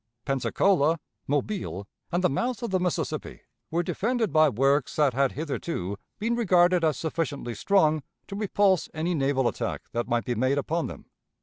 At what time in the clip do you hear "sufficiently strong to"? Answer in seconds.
6.97-8.35